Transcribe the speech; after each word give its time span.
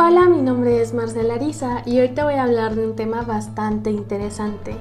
Hola, 0.00 0.28
mi 0.28 0.40
nombre 0.40 0.80
es 0.80 0.94
Marcela 0.94 1.34
Ariza 1.34 1.82
y 1.84 1.98
hoy 1.98 2.10
te 2.10 2.22
voy 2.22 2.34
a 2.34 2.44
hablar 2.44 2.76
de 2.76 2.86
un 2.86 2.94
tema 2.94 3.22
bastante 3.22 3.90
interesante, 3.90 4.76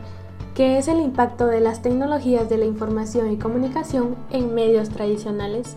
que 0.54 0.78
es 0.78 0.88
el 0.88 0.99
impacto 0.99 1.47
de 1.47 1.60
las 1.60 1.81
tecnologías 1.81 2.47
de 2.49 2.60
la 2.60 2.65
información 2.65 3.31
y 3.31 3.38
comunicación 3.38 4.15
en 4.29 4.53
medios 4.53 4.90
tradicionales. 4.90 5.76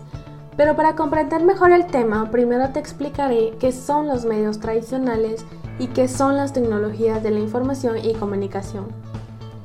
Pero 0.57 0.75
para 0.75 0.95
comprender 0.95 1.43
mejor 1.43 1.71
el 1.71 1.87
tema, 1.87 2.29
primero 2.29 2.69
te 2.69 2.79
explicaré 2.79 3.53
qué 3.59 3.71
son 3.71 4.05
los 4.05 4.25
medios 4.25 4.59
tradicionales 4.59 5.43
y 5.79 5.87
qué 5.87 6.07
son 6.07 6.37
las 6.37 6.53
tecnologías 6.53 7.23
de 7.23 7.31
la 7.31 7.39
información 7.39 7.97
y 7.97 8.13
comunicación. 8.13 8.89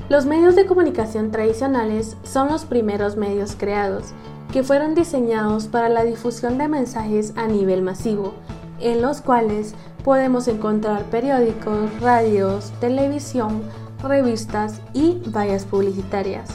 Los 0.09 0.25
medios 0.25 0.57
de 0.57 0.65
comunicación 0.65 1.31
tradicionales 1.31 2.17
son 2.23 2.49
los 2.49 2.65
primeros 2.65 3.17
medios 3.17 3.55
creados, 3.57 4.15
que 4.55 4.63
fueron 4.63 4.95
diseñados 4.95 5.67
para 5.67 5.91
la 5.91 6.03
difusión 6.03 6.57
de 6.57 6.67
mensajes 6.67 7.35
a 7.37 7.47
nivel 7.47 7.83
masivo, 7.83 8.33
en 8.81 9.03
los 9.03 9.21
cuales 9.21 9.75
podemos 10.05 10.49
encontrar 10.49 11.05
periódicos, 11.05 12.01
radios, 12.01 12.73
televisión, 12.81 13.63
revistas 14.03 14.81
y 14.93 15.21
vallas 15.31 15.65
publicitarias. 15.65 16.51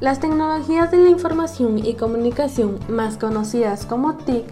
Las 0.00 0.20
tecnologías 0.20 0.90
de 0.90 0.98
la 0.98 1.10
información 1.10 1.78
y 1.78 1.94
comunicación 1.94 2.78
más 2.88 3.16
conocidas 3.16 3.84
como 3.84 4.14
TIC 4.14 4.44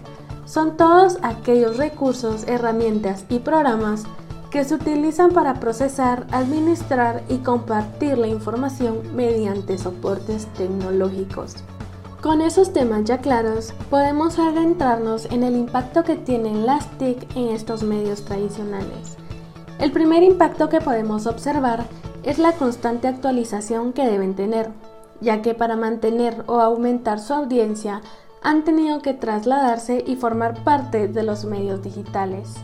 son 0.45 0.77
todos 0.77 1.17
aquellos 1.21 1.77
recursos, 1.77 2.45
herramientas 2.47 3.25
y 3.29 3.39
programas 3.39 4.03
que 4.49 4.63
se 4.63 4.75
utilizan 4.75 5.31
para 5.31 5.55
procesar, 5.55 6.25
administrar 6.31 7.23
y 7.29 7.37
compartir 7.39 8.17
la 8.17 8.27
información 8.27 8.99
mediante 9.15 9.77
soportes 9.77 10.47
tecnológicos. 10.53 11.55
Con 12.27 12.41
esos 12.41 12.73
temas 12.73 13.05
ya 13.05 13.19
claros, 13.19 13.73
podemos 13.89 14.37
adentrarnos 14.37 15.27
en 15.31 15.43
el 15.43 15.55
impacto 15.55 16.03
que 16.03 16.17
tienen 16.17 16.65
las 16.65 16.85
TIC 16.97 17.37
en 17.37 17.47
estos 17.55 17.83
medios 17.83 18.25
tradicionales. 18.25 19.15
El 19.79 19.93
primer 19.93 20.23
impacto 20.23 20.67
que 20.67 20.81
podemos 20.81 21.25
observar 21.25 21.85
es 22.23 22.37
la 22.37 22.51
constante 22.51 23.07
actualización 23.07 23.93
que 23.93 24.05
deben 24.05 24.35
tener, 24.35 24.71
ya 25.21 25.41
que 25.41 25.53
para 25.53 25.77
mantener 25.77 26.43
o 26.47 26.59
aumentar 26.59 27.21
su 27.21 27.33
audiencia 27.33 28.01
han 28.43 28.65
tenido 28.65 29.01
que 29.01 29.13
trasladarse 29.13 30.03
y 30.05 30.17
formar 30.17 30.65
parte 30.65 31.07
de 31.07 31.23
los 31.23 31.45
medios 31.45 31.81
digitales. 31.81 32.55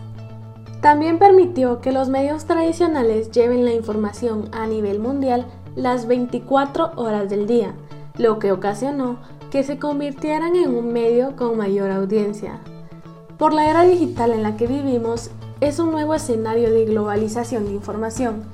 También 0.82 1.20
permitió 1.20 1.80
que 1.80 1.94
los 1.94 2.10
medios 2.10 2.44
tradicionales 2.44 3.32
lleven 3.32 3.64
la 3.64 3.72
información 3.72 4.50
a 4.52 4.68
nivel 4.68 5.00
mundial 5.00 5.46
las 5.78 6.06
24 6.06 6.92
horas 6.98 7.30
del 7.30 7.48
día, 7.48 7.74
lo 8.18 8.40
que 8.40 8.52
ocasionó 8.52 9.20
que 9.54 9.62
se 9.62 9.78
convirtieran 9.78 10.56
en 10.56 10.76
un 10.76 10.92
medio 10.92 11.36
con 11.36 11.56
mayor 11.56 11.92
audiencia. 11.92 12.60
Por 13.38 13.54
la 13.54 13.70
era 13.70 13.84
digital 13.84 14.32
en 14.32 14.42
la 14.42 14.58
que 14.58 14.66
vivimos, 14.66 15.30
es 15.62 15.78
un 15.78 15.92
nuevo 15.92 16.16
escenario 16.16 16.74
de 16.74 16.86
globalización 16.86 17.66
de 17.66 17.74
información, 17.74 18.46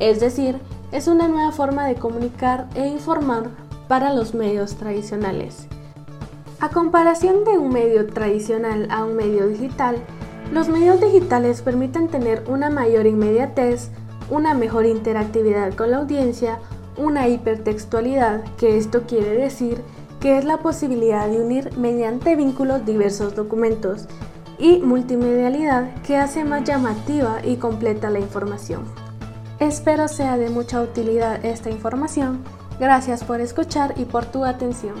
es 0.00 0.18
decir, 0.18 0.58
es 0.90 1.06
una 1.06 1.28
nueva 1.28 1.52
forma 1.52 1.86
de 1.86 1.94
comunicar 1.94 2.66
e 2.74 2.88
informar 2.88 3.50
para 3.86 4.12
los 4.12 4.34
medios 4.34 4.74
tradicionales. 4.74 5.68
A 6.58 6.70
comparación 6.70 7.44
de 7.44 7.56
un 7.56 7.72
medio 7.72 8.08
tradicional 8.08 8.88
a 8.90 9.04
un 9.04 9.14
medio 9.14 9.46
digital, 9.46 10.02
los 10.52 10.68
medios 10.68 11.00
digitales 11.00 11.62
permiten 11.62 12.08
tener 12.08 12.42
una 12.48 12.68
mayor 12.68 13.06
inmediatez, 13.06 13.90
una 14.28 14.54
mejor 14.54 14.86
interactividad 14.86 15.74
con 15.74 15.92
la 15.92 15.98
audiencia, 15.98 16.58
una 16.96 17.28
hipertextualidad, 17.28 18.42
que 18.56 18.76
esto 18.76 19.02
quiere 19.06 19.36
decir 19.36 19.84
que 20.20 20.38
es 20.38 20.44
la 20.44 20.58
posibilidad 20.58 21.28
de 21.28 21.40
unir 21.40 21.76
mediante 21.76 22.36
vínculos 22.36 22.84
diversos 22.84 23.34
documentos, 23.34 24.06
y 24.58 24.78
multimedialidad 24.78 25.94
que 26.02 26.16
hace 26.16 26.44
más 26.44 26.64
llamativa 26.64 27.40
y 27.44 27.56
completa 27.56 28.10
la 28.10 28.18
información. 28.18 28.82
Espero 29.60 30.08
sea 30.08 30.36
de 30.36 30.50
mucha 30.50 30.82
utilidad 30.82 31.44
esta 31.44 31.70
información. 31.70 32.44
Gracias 32.78 33.24
por 33.24 33.40
escuchar 33.40 33.94
y 33.96 34.04
por 34.04 34.26
tu 34.26 34.44
atención. 34.44 34.94